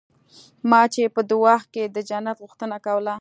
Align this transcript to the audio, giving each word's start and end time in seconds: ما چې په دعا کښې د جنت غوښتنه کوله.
ما 0.69 0.81
چې 0.93 1.01
په 1.15 1.21
دعا 1.31 1.55
کښې 1.73 1.83
د 1.95 1.97
جنت 2.09 2.37
غوښتنه 2.43 2.77
کوله. 2.85 3.09